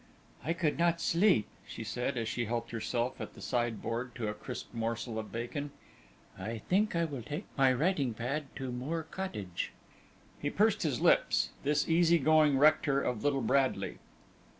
"I 0.43 0.53
could 0.53 0.79
not 0.79 0.99
sleep," 0.99 1.47
she 1.67 1.83
said, 1.83 2.17
as 2.17 2.27
she 2.27 2.45
helped 2.45 2.71
herself 2.71 3.21
at 3.21 3.35
the 3.35 3.39
sideboard 3.39 4.15
to 4.15 4.29
a 4.29 4.33
crisp 4.33 4.73
morsel 4.73 5.19
of 5.19 5.31
bacon. 5.31 5.69
"I 6.39 6.63
think 6.67 6.95
I 6.95 7.05
will 7.05 7.21
take 7.21 7.45
my 7.55 7.71
writing 7.71 8.15
pad 8.15 8.45
to 8.55 8.71
Moor 8.71 9.03
Cottage." 9.03 9.73
He 10.39 10.49
pursed 10.49 10.81
his 10.81 11.01
lips, 11.01 11.51
this 11.61 11.87
easy 11.87 12.17
going 12.17 12.57
rector 12.57 12.99
of 12.99 13.23
Little 13.23 13.41
Bradley. 13.41 13.99